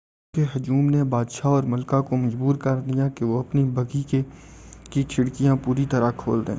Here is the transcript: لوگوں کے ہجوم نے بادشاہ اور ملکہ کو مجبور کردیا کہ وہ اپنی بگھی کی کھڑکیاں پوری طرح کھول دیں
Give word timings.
لوگوں 0.33 0.45
کے 0.47 0.51
ہجوم 0.51 0.89
نے 0.89 1.03
بادشاہ 1.09 1.51
اور 1.51 1.63
ملکہ 1.65 2.01
کو 2.01 2.17
مجبور 2.17 2.55
کردیا 2.57 3.07
کہ 3.15 3.25
وہ 3.25 3.39
اپنی 3.39 3.63
بگھی 3.73 4.03
کی 4.91 5.03
کھڑکیاں 5.05 5.55
پوری 5.63 5.85
طرح 5.85 6.11
کھول 6.17 6.39
دیں 6.39 6.49